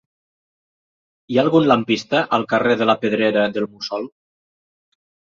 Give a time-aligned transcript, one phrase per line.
[1.33, 4.09] Hi ha algun lampista al carrer de la Pedrera del Mussol?